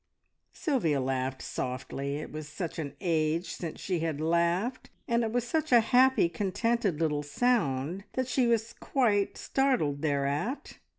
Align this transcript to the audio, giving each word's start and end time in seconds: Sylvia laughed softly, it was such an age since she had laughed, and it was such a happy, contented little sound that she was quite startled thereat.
Sylvia 0.51 0.99
laughed 0.99 1.43
softly, 1.43 2.15
it 2.15 2.31
was 2.31 2.49
such 2.49 2.79
an 2.79 2.95
age 3.01 3.51
since 3.53 3.79
she 3.79 3.99
had 3.99 4.19
laughed, 4.19 4.89
and 5.07 5.23
it 5.23 5.31
was 5.31 5.47
such 5.47 5.71
a 5.71 5.79
happy, 5.79 6.27
contented 6.27 6.99
little 6.99 7.21
sound 7.21 8.05
that 8.13 8.27
she 8.27 8.47
was 8.47 8.73
quite 8.73 9.37
startled 9.37 10.01
thereat. 10.01 10.79